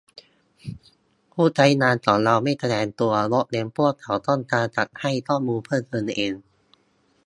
[1.33, 6.33] ผู้ใช้งานของเราไม่แสดงตัว ยกเว้นพวกเขาต้องการจะให้ข้อมูลเพิ่มเติมเอง